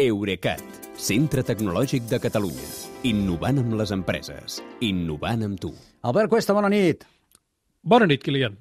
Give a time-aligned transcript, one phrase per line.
[0.00, 0.62] Eurecat,
[0.96, 2.68] centre tecnològic de Catalunya.
[3.08, 4.60] Innovant amb les empreses.
[4.80, 5.72] Innovant amb tu.
[6.08, 7.04] Albert Cuesta, bona nit.
[7.82, 8.56] Bona nit, Kilian.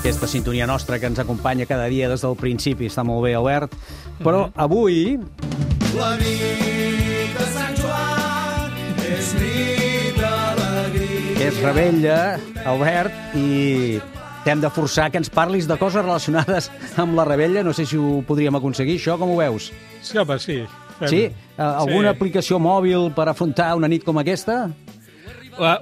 [0.00, 3.74] Aquesta sintonia nostra que ens acompanya cada dia des del principi està molt bé, Albert.
[4.24, 5.18] Però avui
[5.96, 8.72] La nit de Sant Joan
[9.04, 11.48] és nit d'alegria.
[11.50, 12.18] és rebella,
[12.64, 14.00] Albert, i
[14.44, 17.62] t'hem de forçar que ens parlis de coses relacionades amb la rebella.
[17.66, 19.70] No sé si ho podríem aconseguir, això, com ho veus?
[20.02, 20.60] Sí, home, sí.
[21.00, 21.08] Fem.
[21.08, 21.20] Sí?
[21.24, 22.16] Eh, alguna Sí.
[22.16, 24.70] aplicació mòbil per afrontar una nit com aquesta?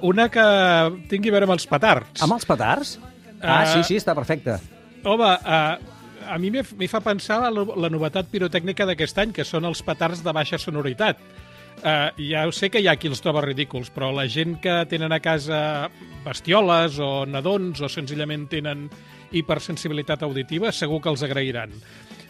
[0.03, 0.43] Una que
[1.09, 2.21] tingui a veure amb els petards.
[2.23, 2.97] Amb els petards?
[3.41, 4.57] Ah, Eh, sí, sí, està perfecte.
[5.05, 5.77] Home, a,
[6.27, 10.19] a mi m'hi fa pensar la, la novetat pirotècnica d'aquest any, que són els petards
[10.23, 11.15] de baixa sonoritat.
[11.79, 14.81] Uh, ja ho sé que hi ha qui els troba ridículs, però la gent que
[14.91, 15.89] tenen a casa
[16.25, 18.89] bestioles o nadons o senzillament tenen
[19.31, 21.71] hipersensibilitat auditiva segur que els agrairan.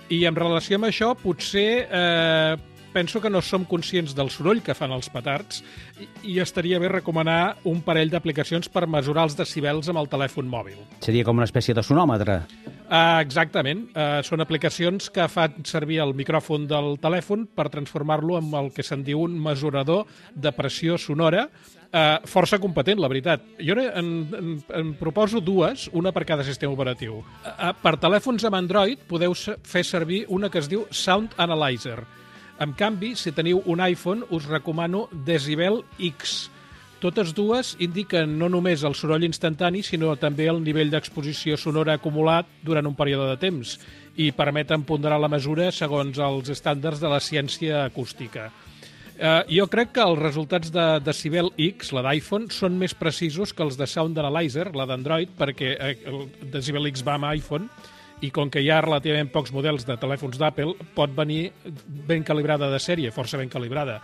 [0.10, 2.56] I en relació amb això, potser eh,
[2.94, 5.62] penso que no som conscients del soroll que fan els petards
[6.02, 10.50] i, i estaria bé recomanar un parell d'aplicacions per mesurar els decibels amb el telèfon
[10.50, 10.82] mòbil.
[11.06, 12.42] Seria com una espècie de sonòmetre.
[12.90, 13.84] Uh, exactament.
[13.94, 18.82] Uh, són aplicacions que fan servir el micròfon del telèfon per transformar-lo en el que
[18.82, 21.46] se'n diu un mesurador de pressió sonora
[21.94, 23.46] uh, força competent, la veritat.
[23.62, 27.22] Jo en, en, en proposo dues, una per cada sistema operatiu.
[27.46, 32.00] Uh, per telèfons amb Android podeu fer servir una que es diu Sound Analyzer.
[32.60, 36.50] En canvi, si teniu un iPhone, us recomano Decibel X.
[37.00, 42.50] Totes dues indiquen no només el soroll instantani, sinó també el nivell d'exposició sonora acumulat
[42.68, 43.78] durant un període de temps
[44.20, 48.50] i permeten ponderar la mesura segons els estàndards de la ciència acústica.
[49.20, 53.64] Uh, jo crec que els resultats de Decibel X, la d'iPhone, són més precisos que
[53.64, 57.68] els de Sound Analyzer, la d'Android, perquè eh, el Decibel X va amb iPhone
[58.24, 61.46] i com que hi ha relativament pocs models de telèfons d'Apple, pot venir
[62.08, 64.02] ben calibrada de sèrie, força ben calibrada.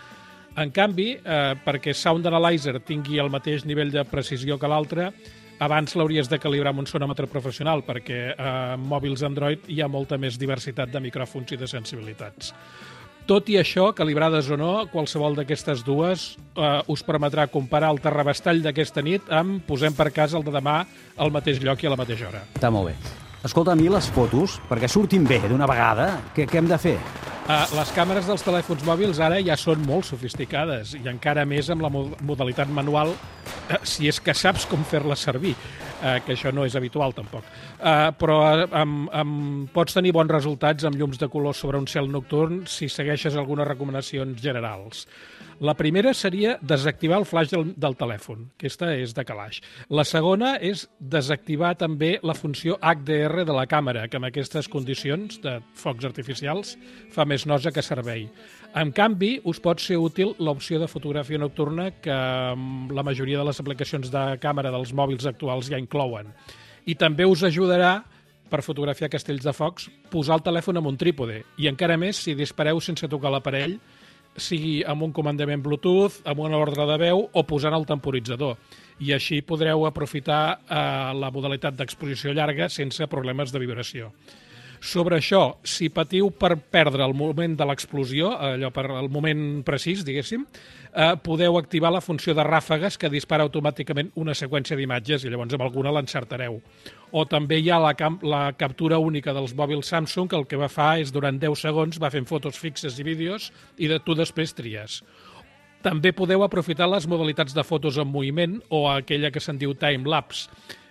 [0.55, 5.09] En canvi, eh, perquè Sound Analyzer tingui el mateix nivell de precisió que l'altre,
[5.59, 8.35] abans l'hauries de calibrar amb un sonòmetre professional, perquè eh,
[8.75, 12.53] amb mòbils Android hi ha molta més diversitat de micròfons i de sensibilitats.
[13.25, 18.63] Tot i això, calibrades o no, qualsevol d'aquestes dues eh, us permetrà comparar el terrabastall
[18.63, 20.83] d'aquesta nit amb posem per casa el de demà
[21.17, 22.45] al mateix lloc i a la mateixa hora.
[22.55, 22.97] Està molt bé.
[23.45, 26.99] Escolta, a mi les fotos, perquè surtin bé d'una vegada, què, què hem de fer?
[27.45, 31.83] Uh, les càmeres dels telèfons mòbils ara ja són molt sofisticades i encara més amb
[31.85, 33.11] la mo- modalitat manual,
[33.83, 37.47] si és que saps com fer-la servir, uh, que això no és habitual tampoc.
[37.79, 42.09] Uh, però amb, amb, pots tenir bons resultats amb llums de color sobre un cel
[42.11, 45.05] nocturn si segueixes algunes recomanacions generals.
[45.63, 48.49] La primera seria desactivar el flash del, del telèfon.
[48.57, 49.61] Aquesta és de calaix.
[49.87, 55.39] La segona és desactivar també la funció HDR de la càmera, que en aquestes condicions
[55.43, 56.75] de focs artificials
[57.15, 58.27] fa més nosa que servei.
[58.75, 63.44] En canvi, us pot ser útil l'opció de fotografia nocturna que mm, la majoria de
[63.45, 66.31] les aplicacions de càmera dels mòbils actuals ja inclouen.
[66.85, 67.99] I també us ajudarà
[68.49, 71.41] per fotografiar castells de focs, posar el telèfon amb un trípode.
[71.57, 73.79] I encara més si dispareu sense tocar l'aparell,
[74.37, 78.57] sigui amb un comandament Bluetooth, amb una ordre de veu o posant el temporitzador.
[78.99, 80.79] I així podreu aprofitar eh,
[81.17, 84.11] la modalitat d'exposició llarga sense problemes de vibració.
[84.79, 90.03] Sobre això, si patiu per perdre el moment de l'explosió, allò per el moment precís,
[90.05, 90.45] diguéssim,
[90.93, 95.53] eh, podeu activar la funció de ràfegues que dispara automàticament una seqüència d'imatges i llavors
[95.53, 96.59] amb alguna l'encertareu.
[97.11, 97.93] O també hi ha la,
[98.23, 102.01] la captura única dels mòbils Samsung que el que va fa és durant 10 segons
[102.01, 105.01] va fent fotos fixes i vídeos i de tu després tries.
[105.85, 110.49] També podeu aprofitar les modalitats de fotos en moviment o aquella que se'n diu time-lapse.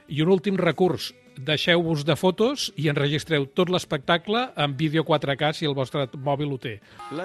[0.08, 5.66] I un últim recurs, deixeu-vos de fotos i enregistreu tot l'espectacle en vídeo 4K si
[5.68, 6.74] el vostre mòbil ho té.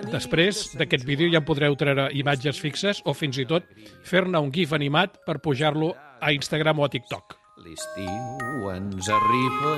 [0.09, 3.67] Després d'aquest vídeo ja en podreu treure imatges fixes o fins i tot
[4.07, 7.35] fer-ne un gif animat per pujar-lo a Instagram o a TikTok.
[7.65, 9.75] L'estiu ens arriba...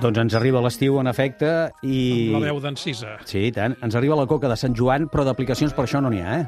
[0.00, 1.48] Doncs ens arriba l'estiu, en efecte,
[1.84, 1.98] i...
[2.32, 3.18] La veu d'encisa.
[3.28, 3.74] Sí, tant.
[3.84, 6.46] Ens arriba la coca de Sant Joan, però d'aplicacions per això no n'hi ha, eh?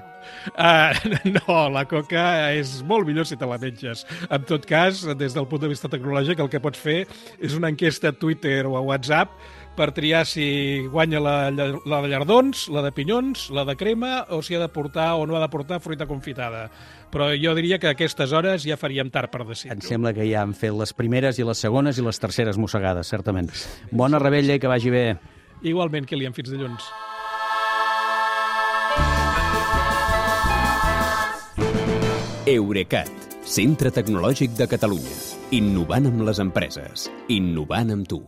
[0.54, 2.24] Uh, no, la coca
[2.56, 4.06] és molt millor si te la menges.
[4.32, 7.02] En tot cas, des del punt de vista tecnològic, el que pots fer
[7.40, 9.36] és una enquesta a Twitter o a WhatsApp
[9.76, 14.42] per triar si guanya la, la de llardons, la de pinyons, la de crema, o
[14.42, 16.66] si ha de portar o no ha de portar fruita confitada.
[17.10, 19.82] Però jo diria que a aquestes hores ja faríem tard per Em decidir-ho.
[19.86, 23.50] sembla que ja han fet les primeres i les segones i les terceres mossegades, certament.
[23.90, 25.16] Bona rebella i que vagi bé.
[25.62, 26.84] Igualment, Kilian, fins dilluns.
[32.46, 33.10] Eurecat,
[33.46, 35.16] Centre Tecnològic de Catalunya.
[35.54, 37.08] Innovant amb les empreses.
[37.28, 38.20] Innovant amb tu.